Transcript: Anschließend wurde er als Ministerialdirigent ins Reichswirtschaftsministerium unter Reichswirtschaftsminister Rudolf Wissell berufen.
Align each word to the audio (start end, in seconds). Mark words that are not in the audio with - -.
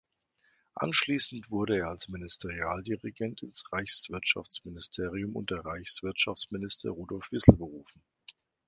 Anschließend 0.73 1.51
wurde 1.51 1.77
er 1.77 1.89
als 1.89 2.07
Ministerialdirigent 2.09 3.43
ins 3.43 3.71
Reichswirtschaftsministerium 3.71 5.35
unter 5.35 5.63
Reichswirtschaftsminister 5.63 6.89
Rudolf 6.89 7.31
Wissell 7.31 7.55
berufen. 7.55 8.01